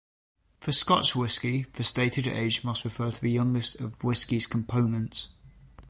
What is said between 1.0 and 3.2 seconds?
whisky, the stated age must refer